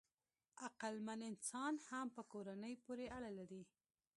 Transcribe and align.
عقلمن 0.65 1.19
انسان 1.29 1.73
هم 1.89 2.07
په 2.15 2.21
یوه 2.23 2.29
کورنۍ 2.33 2.73
پورې 2.83 3.05
اړه 3.17 3.31
لري. 3.39 3.63